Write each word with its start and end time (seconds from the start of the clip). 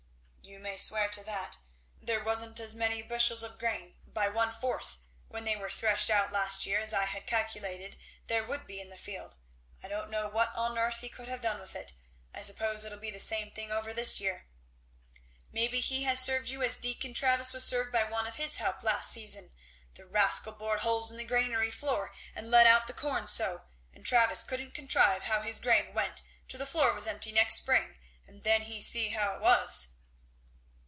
"You 0.43 0.59
may 0.59 0.75
swear 0.77 1.07
to 1.09 1.23
that. 1.23 1.57
There 2.01 2.23
wa'n't 2.23 2.59
as 2.59 2.75
many 2.75 3.01
bushels 3.01 3.41
of 3.41 3.57
grain, 3.57 3.95
by 4.05 4.27
one 4.29 4.51
fourth, 4.51 4.99
when 5.27 5.43
they 5.45 5.55
were 5.55 5.69
threshed 5.69 6.09
out 6.09 6.31
last 6.31 6.65
year, 6.65 6.79
as 6.79 6.93
I 6.93 7.05
had 7.05 7.25
calculated 7.25 7.97
there 8.27 8.43
would 8.45 8.67
be 8.67 8.79
in 8.79 8.89
the 8.89 8.97
field. 8.97 9.37
I 9.81 9.87
don't 9.87 10.11
know 10.11 10.27
what 10.27 10.53
on 10.53 10.77
earth 10.77 10.99
he 10.99 11.09
could 11.09 11.27
have 11.29 11.41
done 11.41 11.59
with 11.59 11.75
it. 11.75 11.93
I 12.33 12.41
suppose 12.41 12.83
it'll 12.83 12.99
be 12.99 13.09
the 13.09 13.19
same 13.19 13.49
thing 13.51 13.71
over 13.71 13.93
this 13.93 14.19
year." 14.19 14.45
"Maybe 15.53 15.79
he 15.79 16.03
has 16.03 16.19
served 16.19 16.49
you 16.49 16.61
as 16.61 16.77
Deacon 16.77 17.13
Travis 17.13 17.53
was 17.53 17.63
served 17.65 17.91
by 17.91 18.03
one 18.03 18.27
of 18.27 18.35
his 18.35 18.57
help 18.57 18.83
last 18.83 19.09
season 19.11 19.51
the 19.95 20.05
rascal 20.05 20.53
bored 20.53 20.81
holes 20.81 21.09
in 21.09 21.17
the 21.17 21.23
granary 21.23 21.71
floor 21.71 22.13
and 22.35 22.51
let 22.51 22.67
out 22.67 22.87
the 22.87 22.93
corn 22.93 23.27
so, 23.27 23.63
and 23.93 24.05
Travis 24.05 24.43
couldn't 24.43 24.75
contrive 24.75 25.23
how 25.23 25.41
his 25.41 25.59
grain 25.61 25.93
went 25.93 26.21
till 26.47 26.59
the 26.59 26.67
floor 26.67 26.93
was 26.93 27.07
empty 27.07 27.31
next 27.31 27.55
spring, 27.55 27.97
and 28.27 28.43
then 28.43 28.63
he 28.63 28.81
see 28.81 29.09
how 29.09 29.33
it 29.35 29.41
was." 29.41 29.93